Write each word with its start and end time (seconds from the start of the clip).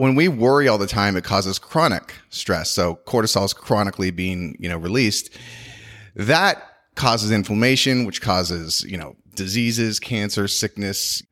when 0.00 0.14
we 0.14 0.28
worry 0.28 0.66
all 0.66 0.78
the 0.78 0.86
time, 0.86 1.14
it 1.14 1.24
causes 1.24 1.58
chronic 1.58 2.14
stress. 2.30 2.70
So 2.70 3.00
cortisol 3.06 3.44
is 3.44 3.52
chronically 3.52 4.10
being, 4.10 4.56
you 4.58 4.66
know, 4.66 4.78
released. 4.78 5.28
That 6.16 6.56
causes 6.94 7.30
inflammation, 7.30 8.06
which 8.06 8.22
causes, 8.22 8.82
you 8.88 8.96
know, 8.96 9.14
diseases, 9.34 10.00
cancer, 10.00 10.48
sickness. 10.48 11.22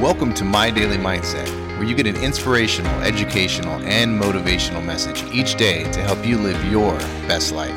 Welcome 0.00 0.32
to 0.36 0.44
My 0.44 0.70
Daily 0.70 0.96
Mindset, 0.96 1.46
where 1.76 1.84
you 1.84 1.94
get 1.94 2.06
an 2.06 2.16
inspirational, 2.16 2.98
educational, 3.02 3.74
and 3.82 4.18
motivational 4.18 4.82
message 4.82 5.22
each 5.24 5.56
day 5.56 5.84
to 5.92 6.00
help 6.00 6.26
you 6.26 6.38
live 6.38 6.64
your 6.64 6.96
best 7.28 7.52
life. 7.52 7.74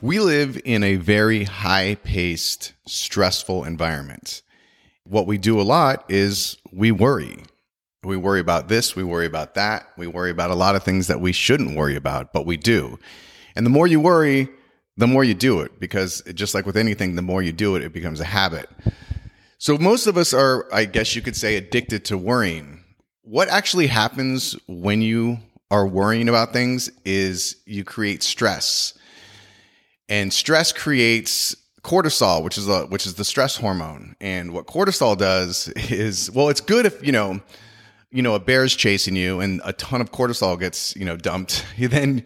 We 0.00 0.20
live 0.20 0.56
in 0.64 0.84
a 0.84 0.94
very 0.94 1.42
high 1.42 1.96
paced, 1.96 2.74
stressful 2.86 3.64
environment. 3.64 4.42
What 5.04 5.26
we 5.26 5.38
do 5.38 5.60
a 5.60 5.62
lot 5.62 6.04
is 6.08 6.56
we 6.72 6.92
worry. 6.92 7.44
We 8.04 8.16
worry 8.16 8.40
about 8.40 8.68
this, 8.68 8.96
we 8.96 9.04
worry 9.04 9.26
about 9.26 9.54
that, 9.54 9.86
we 9.96 10.08
worry 10.08 10.30
about 10.30 10.50
a 10.50 10.56
lot 10.56 10.74
of 10.74 10.82
things 10.82 11.06
that 11.06 11.20
we 11.20 11.30
shouldn't 11.32 11.76
worry 11.76 11.94
about, 11.94 12.32
but 12.32 12.46
we 12.46 12.56
do. 12.56 12.98
And 13.54 13.64
the 13.64 13.70
more 13.70 13.86
you 13.86 14.00
worry, 14.00 14.48
the 14.96 15.06
more 15.06 15.22
you 15.22 15.34
do 15.34 15.60
it 15.60 15.78
because 15.78 16.20
just 16.34 16.54
like 16.54 16.66
with 16.66 16.76
anything, 16.76 17.14
the 17.14 17.22
more 17.22 17.42
you 17.42 17.52
do 17.52 17.76
it, 17.76 17.82
it 17.82 17.92
becomes 17.92 18.18
a 18.18 18.24
habit. 18.24 18.68
So 19.58 19.78
most 19.78 20.08
of 20.08 20.16
us 20.16 20.34
are, 20.34 20.66
I 20.74 20.84
guess 20.84 21.14
you 21.14 21.22
could 21.22 21.36
say, 21.36 21.56
addicted 21.56 22.04
to 22.06 22.18
worrying. 22.18 22.82
What 23.22 23.48
actually 23.48 23.86
happens 23.86 24.56
when 24.66 25.00
you 25.00 25.38
are 25.70 25.86
worrying 25.86 26.28
about 26.28 26.52
things 26.52 26.90
is 27.04 27.56
you 27.64 27.84
create 27.84 28.24
stress. 28.24 28.94
And 30.08 30.32
stress 30.32 30.72
creates 30.72 31.56
cortisol, 31.82 32.42
which 32.42 32.58
is 32.58 32.68
a 32.68 32.86
which 32.86 33.06
is 33.06 33.14
the 33.14 33.24
stress 33.24 33.56
hormone. 33.56 34.16
And 34.20 34.52
what 34.52 34.66
cortisol 34.66 35.16
does 35.16 35.68
is 35.76 36.30
well, 36.30 36.48
it's 36.48 36.60
good 36.60 36.86
if, 36.86 37.04
you 37.04 37.12
know, 37.12 37.40
you 38.10 38.22
know, 38.22 38.34
a 38.34 38.40
bear's 38.40 38.74
chasing 38.74 39.16
you 39.16 39.40
and 39.40 39.60
a 39.64 39.72
ton 39.72 40.00
of 40.00 40.12
cortisol 40.12 40.58
gets, 40.58 40.94
you 40.96 41.04
know, 41.04 41.16
dumped. 41.16 41.64
Then 41.78 42.24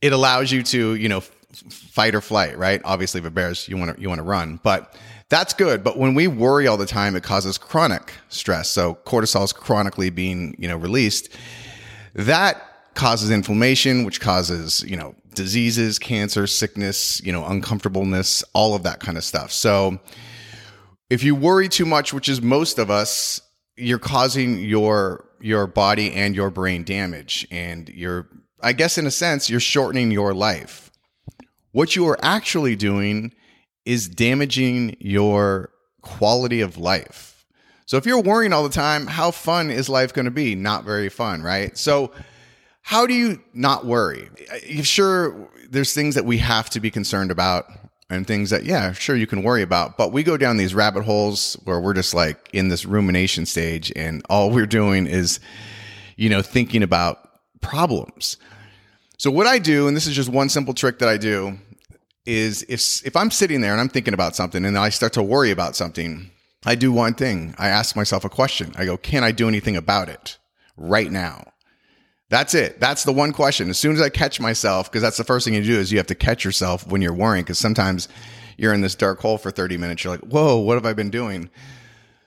it 0.00 0.12
allows 0.12 0.52
you 0.52 0.62
to, 0.62 0.94
you 0.94 1.08
know, 1.08 1.20
fight 1.20 2.14
or 2.14 2.20
flight, 2.20 2.56
right? 2.56 2.80
Obviously, 2.84 3.20
if 3.20 3.26
a 3.26 3.30
bear's 3.30 3.68
you 3.68 3.76
want 3.76 3.96
to 3.96 4.00
you 4.00 4.08
want 4.08 4.20
to 4.20 4.24
run, 4.24 4.60
but 4.62 4.96
that's 5.28 5.52
good. 5.52 5.84
But 5.84 5.98
when 5.98 6.14
we 6.14 6.26
worry 6.26 6.66
all 6.66 6.76
the 6.76 6.86
time, 6.86 7.16
it 7.16 7.22
causes 7.22 7.58
chronic 7.58 8.12
stress. 8.28 8.70
So 8.70 8.98
cortisol 9.04 9.44
is 9.44 9.52
chronically 9.52 10.10
being, 10.10 10.54
you 10.58 10.68
know, 10.68 10.76
released. 10.76 11.28
That 12.14 12.62
causes 12.94 13.30
inflammation, 13.30 14.04
which 14.04 14.20
causes, 14.20 14.82
you 14.86 14.96
know, 14.96 15.14
diseases, 15.38 15.98
cancer, 15.98 16.46
sickness, 16.46 17.22
you 17.24 17.32
know, 17.32 17.46
uncomfortableness, 17.46 18.44
all 18.52 18.74
of 18.74 18.82
that 18.82 19.00
kind 19.00 19.16
of 19.16 19.24
stuff. 19.24 19.50
So 19.52 19.98
if 21.08 21.22
you 21.22 21.34
worry 21.34 21.68
too 21.68 21.86
much, 21.86 22.12
which 22.12 22.28
is 22.28 22.42
most 22.42 22.78
of 22.78 22.90
us, 22.90 23.40
you're 23.76 23.98
causing 23.98 24.60
your 24.60 25.24
your 25.40 25.66
body 25.68 26.12
and 26.12 26.34
your 26.34 26.50
brain 26.50 26.82
damage 26.82 27.46
and 27.50 27.88
you're 27.88 28.28
I 28.60 28.72
guess 28.72 28.98
in 28.98 29.06
a 29.06 29.10
sense 29.10 29.48
you're 29.48 29.60
shortening 29.60 30.10
your 30.10 30.34
life. 30.34 30.90
What 31.72 31.94
you 31.94 32.06
are 32.08 32.18
actually 32.22 32.76
doing 32.76 33.32
is 33.84 34.08
damaging 34.08 34.96
your 34.98 35.70
quality 36.02 36.60
of 36.60 36.76
life. 36.76 37.46
So 37.86 37.96
if 37.96 38.04
you're 38.04 38.20
worrying 38.20 38.52
all 38.52 38.64
the 38.64 38.68
time, 38.68 39.06
how 39.06 39.30
fun 39.30 39.70
is 39.70 39.88
life 39.88 40.12
going 40.12 40.26
to 40.26 40.30
be? 40.30 40.54
Not 40.54 40.84
very 40.84 41.08
fun, 41.08 41.42
right? 41.42 41.78
So 41.78 42.12
how 42.88 43.06
do 43.06 43.12
you 43.12 43.38
not 43.52 43.84
worry? 43.84 44.30
Sure, 44.82 45.50
there's 45.68 45.92
things 45.92 46.14
that 46.14 46.24
we 46.24 46.38
have 46.38 46.70
to 46.70 46.80
be 46.80 46.90
concerned 46.90 47.30
about 47.30 47.66
and 48.08 48.26
things 48.26 48.48
that, 48.48 48.64
yeah, 48.64 48.92
sure, 48.92 49.14
you 49.14 49.26
can 49.26 49.42
worry 49.42 49.60
about. 49.60 49.98
But 49.98 50.10
we 50.10 50.22
go 50.22 50.38
down 50.38 50.56
these 50.56 50.74
rabbit 50.74 51.02
holes 51.02 51.52
where 51.64 51.78
we're 51.78 51.92
just 51.92 52.14
like 52.14 52.48
in 52.54 52.70
this 52.70 52.86
rumination 52.86 53.44
stage 53.44 53.92
and 53.94 54.22
all 54.30 54.50
we're 54.50 54.64
doing 54.64 55.06
is, 55.06 55.38
you 56.16 56.30
know, 56.30 56.40
thinking 56.40 56.82
about 56.82 57.18
problems. 57.60 58.38
So 59.18 59.30
what 59.30 59.46
I 59.46 59.58
do, 59.58 59.86
and 59.86 59.94
this 59.94 60.06
is 60.06 60.16
just 60.16 60.30
one 60.30 60.48
simple 60.48 60.72
trick 60.72 60.98
that 61.00 61.10
I 61.10 61.18
do, 61.18 61.58
is 62.24 62.62
if 62.70 63.04
if 63.06 63.14
I'm 63.16 63.30
sitting 63.30 63.60
there 63.60 63.72
and 63.72 63.82
I'm 63.82 63.90
thinking 63.90 64.14
about 64.14 64.34
something 64.34 64.64
and 64.64 64.78
I 64.78 64.88
start 64.88 65.12
to 65.12 65.22
worry 65.22 65.50
about 65.50 65.76
something, 65.76 66.30
I 66.64 66.74
do 66.74 66.90
one 66.90 67.12
thing. 67.12 67.54
I 67.58 67.68
ask 67.68 67.94
myself 67.96 68.24
a 68.24 68.30
question. 68.30 68.72
I 68.78 68.86
go, 68.86 68.96
"Can 68.96 69.24
I 69.24 69.32
do 69.32 69.46
anything 69.46 69.76
about 69.76 70.08
it 70.08 70.38
right 70.78 71.12
now?" 71.12 71.52
That's 72.30 72.54
it. 72.54 72.78
That's 72.78 73.04
the 73.04 73.12
one 73.12 73.32
question. 73.32 73.70
As 73.70 73.78
soon 73.78 73.94
as 73.94 74.02
I 74.02 74.10
catch 74.10 74.38
myself, 74.40 74.90
because 74.90 75.02
that's 75.02 75.16
the 75.16 75.24
first 75.24 75.44
thing 75.44 75.54
you 75.54 75.62
do 75.62 75.78
is 75.78 75.90
you 75.90 75.98
have 75.98 76.06
to 76.08 76.14
catch 76.14 76.44
yourself 76.44 76.86
when 76.86 77.00
you're 77.00 77.14
worrying, 77.14 77.44
because 77.44 77.58
sometimes 77.58 78.08
you're 78.58 78.74
in 78.74 78.82
this 78.82 78.94
dark 78.94 79.20
hole 79.20 79.38
for 79.38 79.50
30 79.50 79.78
minutes. 79.78 80.04
You're 80.04 80.12
like, 80.12 80.24
whoa, 80.24 80.58
what 80.58 80.74
have 80.74 80.84
I 80.84 80.92
been 80.92 81.10
doing? 81.10 81.48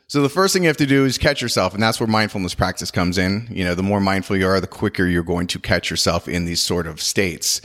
So 0.07 0.21
the 0.21 0.29
first 0.29 0.53
thing 0.53 0.63
you 0.63 0.67
have 0.67 0.77
to 0.77 0.85
do 0.85 1.05
is 1.05 1.17
catch 1.17 1.41
yourself. 1.41 1.73
And 1.73 1.81
that's 1.81 1.99
where 1.99 2.07
mindfulness 2.07 2.55
practice 2.55 2.89
comes 2.89 3.17
in. 3.17 3.47
You 3.51 3.63
know, 3.63 3.75
the 3.75 3.83
more 3.83 4.01
mindful 4.01 4.37
you 4.37 4.47
are, 4.47 4.59
the 4.59 4.67
quicker 4.67 5.05
you're 5.05 5.23
going 5.23 5.47
to 5.47 5.59
catch 5.59 5.89
yourself 5.89 6.27
in 6.27 6.45
these 6.45 6.61
sort 6.61 6.87
of 6.87 7.01
states. 7.01 7.61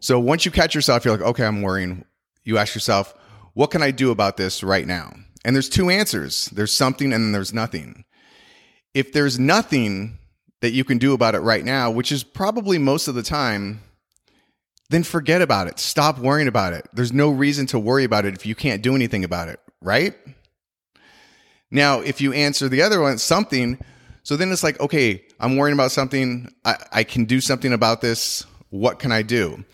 So 0.00 0.18
once 0.18 0.44
you 0.44 0.50
catch 0.50 0.74
yourself, 0.74 1.04
you're 1.04 1.16
like, 1.16 1.26
okay, 1.26 1.44
I'm 1.44 1.62
worrying. 1.62 2.04
You 2.42 2.58
ask 2.58 2.74
yourself, 2.74 3.14
what 3.54 3.70
can 3.70 3.82
I 3.82 3.90
do 3.90 4.10
about 4.10 4.36
this 4.36 4.62
right 4.62 4.86
now? 4.86 5.14
And 5.44 5.54
there's 5.54 5.68
two 5.68 5.90
answers. 5.90 6.46
There's 6.46 6.74
something 6.74 7.12
and 7.12 7.24
then 7.24 7.32
there's 7.32 7.54
nothing. 7.54 8.04
If 8.92 9.12
there's 9.12 9.38
nothing, 9.38 10.18
that 10.60 10.72
you 10.72 10.84
can 10.84 10.98
do 10.98 11.12
about 11.12 11.34
it 11.34 11.40
right 11.40 11.64
now, 11.64 11.90
which 11.90 12.10
is 12.10 12.24
probably 12.24 12.78
most 12.78 13.08
of 13.08 13.14
the 13.14 13.22
time, 13.22 13.80
then 14.88 15.02
forget 15.02 15.42
about 15.42 15.66
it. 15.66 15.78
Stop 15.78 16.18
worrying 16.18 16.48
about 16.48 16.72
it. 16.72 16.88
There's 16.92 17.12
no 17.12 17.30
reason 17.30 17.66
to 17.66 17.78
worry 17.78 18.04
about 18.04 18.24
it 18.24 18.34
if 18.34 18.46
you 18.46 18.54
can't 18.54 18.82
do 18.82 18.94
anything 18.94 19.24
about 19.24 19.48
it, 19.48 19.60
right? 19.80 20.14
Now, 21.70 22.00
if 22.00 22.20
you 22.20 22.32
answer 22.32 22.68
the 22.68 22.82
other 22.82 23.00
one, 23.00 23.18
something, 23.18 23.78
so 24.22 24.36
then 24.36 24.50
it's 24.52 24.62
like, 24.62 24.80
okay, 24.80 25.24
I'm 25.40 25.56
worrying 25.56 25.74
about 25.74 25.92
something. 25.92 26.52
I, 26.64 26.76
I 26.92 27.04
can 27.04 27.24
do 27.24 27.40
something 27.40 27.72
about 27.72 28.00
this. 28.00 28.44
What 28.70 28.98
can 28.98 29.12
I 29.12 29.22
do? 29.22 29.64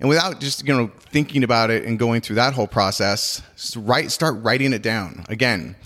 And 0.00 0.08
without 0.08 0.40
just 0.40 0.66
you 0.66 0.74
know 0.74 0.90
thinking 0.98 1.42
about 1.42 1.70
it 1.70 1.84
and 1.84 1.98
going 1.98 2.20
through 2.20 2.36
that 2.36 2.52
whole 2.52 2.66
process, 2.66 3.42
write 3.76 4.10
start 4.10 4.42
writing 4.42 4.72
it 4.72 4.82
down. 4.82 5.24
Again, 5.28 5.76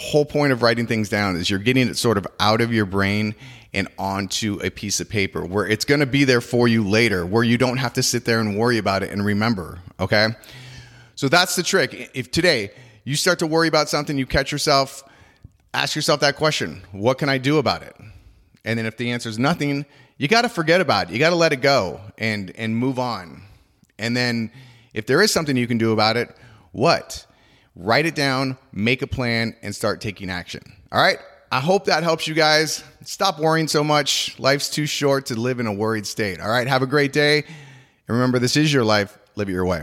whole 0.00 0.24
point 0.24 0.50
of 0.50 0.62
writing 0.62 0.86
things 0.86 1.10
down 1.10 1.36
is 1.36 1.50
you're 1.50 1.58
getting 1.58 1.86
it 1.86 1.96
sort 1.96 2.16
of 2.16 2.26
out 2.40 2.62
of 2.62 2.72
your 2.72 2.86
brain 2.86 3.34
and 3.74 3.86
onto 3.98 4.58
a 4.62 4.70
piece 4.70 4.98
of 4.98 5.08
paper 5.08 5.44
where 5.44 5.66
it's 5.66 5.84
going 5.84 6.00
to 6.00 6.06
be 6.06 6.24
there 6.24 6.40
for 6.40 6.66
you 6.66 6.88
later, 6.88 7.26
where 7.26 7.44
you 7.44 7.58
don't 7.58 7.76
have 7.76 7.92
to 7.92 8.02
sit 8.02 8.24
there 8.24 8.40
and 8.40 8.56
worry 8.56 8.78
about 8.78 9.02
it 9.02 9.10
and 9.10 9.24
remember. 9.24 9.78
Okay. 10.00 10.28
So 11.16 11.28
that's 11.28 11.54
the 11.54 11.62
trick. 11.62 12.10
If 12.14 12.30
today 12.30 12.70
you 13.04 13.14
start 13.14 13.38
to 13.40 13.46
worry 13.46 13.68
about 13.68 13.90
something, 13.90 14.16
you 14.16 14.24
catch 14.24 14.50
yourself, 14.50 15.04
ask 15.74 15.94
yourself 15.94 16.20
that 16.20 16.36
question 16.36 16.82
What 16.92 17.18
can 17.18 17.28
I 17.28 17.36
do 17.36 17.58
about 17.58 17.82
it? 17.82 17.94
And 18.64 18.78
then 18.78 18.86
if 18.86 18.96
the 18.96 19.10
answer 19.10 19.28
is 19.28 19.38
nothing, 19.38 19.84
you 20.16 20.28
got 20.28 20.42
to 20.42 20.48
forget 20.48 20.80
about 20.80 21.10
it. 21.10 21.12
You 21.12 21.18
got 21.18 21.30
to 21.30 21.36
let 21.36 21.52
it 21.52 21.60
go 21.60 22.00
and, 22.16 22.52
and 22.56 22.74
move 22.74 22.98
on. 22.98 23.42
And 23.98 24.16
then 24.16 24.50
if 24.94 25.04
there 25.04 25.20
is 25.20 25.30
something 25.30 25.56
you 25.56 25.66
can 25.66 25.78
do 25.78 25.92
about 25.92 26.16
it, 26.16 26.34
what? 26.72 27.26
Write 27.76 28.06
it 28.06 28.14
down, 28.14 28.58
make 28.72 29.02
a 29.02 29.06
plan, 29.06 29.54
and 29.62 29.74
start 29.74 30.00
taking 30.00 30.30
action. 30.30 30.62
All 30.92 31.00
right. 31.00 31.18
I 31.52 31.58
hope 31.58 31.86
that 31.86 32.04
helps 32.04 32.28
you 32.28 32.34
guys. 32.34 32.84
Stop 33.04 33.40
worrying 33.40 33.66
so 33.66 33.82
much. 33.82 34.38
Life's 34.38 34.70
too 34.70 34.86
short 34.86 35.26
to 35.26 35.34
live 35.34 35.58
in 35.58 35.66
a 35.66 35.72
worried 35.72 36.06
state. 36.06 36.40
All 36.40 36.48
right, 36.48 36.64
have 36.68 36.82
a 36.82 36.86
great 36.86 37.12
day. 37.12 37.38
And 37.38 38.16
remember, 38.16 38.38
this 38.38 38.56
is 38.56 38.72
your 38.72 38.84
life. 38.84 39.18
Live 39.34 39.48
it 39.48 39.52
your 39.52 39.66
way. 39.66 39.82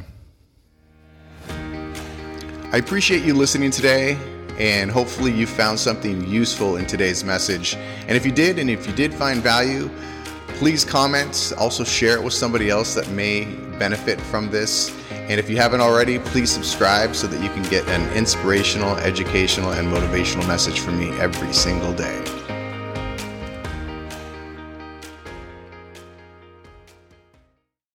I 1.50 2.78
appreciate 2.78 3.24
you 3.24 3.34
listening 3.34 3.72
today, 3.72 4.18
and 4.58 4.90
hopefully, 4.90 5.34
you 5.34 5.46
found 5.46 5.78
something 5.78 6.26
useful 6.26 6.78
in 6.78 6.86
today's 6.86 7.26
message. 7.26 7.76
And 7.76 8.12
if 8.12 8.26
you 8.26 8.32
did, 8.32 8.60
and 8.60 8.70
if 8.70 8.88
you 8.88 8.94
did 8.94 9.14
find 9.14 9.42
value, 9.42 9.90
please 10.60 10.86
comment. 10.86 11.52
Also, 11.58 11.84
share 11.84 12.16
it 12.18 12.24
with 12.24 12.34
somebody 12.34 12.70
else 12.70 12.94
that 12.94 13.10
may 13.10 13.44
benefit 13.78 14.22
from 14.22 14.50
this. 14.50 14.90
And 15.30 15.42
if 15.42 15.50
you 15.50 15.58
haven't 15.58 15.82
already, 15.82 16.20
please 16.20 16.50
subscribe 16.50 17.14
so 17.14 17.28
that 17.28 17.44
you 17.44 17.50
can 17.50 17.64
get 17.64 17.86
an 17.90 18.10
inspirational, 18.16 18.96
educational, 18.98 19.72
and 19.72 19.92
motivational 19.92 20.48
message 20.48 20.80
from 20.80 20.98
me 20.98 21.10
every 21.20 21.52
single 21.54 21.94
day. 21.94 22.24